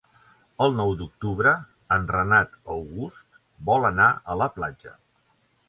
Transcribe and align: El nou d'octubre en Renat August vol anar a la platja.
El 0.65 0.71
nou 0.77 0.93
d'octubre 1.01 1.51
en 1.97 2.09
Renat 2.15 2.57
August 2.77 3.39
vol 3.71 3.89
anar 3.93 4.11
a 4.35 4.41
la 4.45 4.51
platja. 4.59 4.99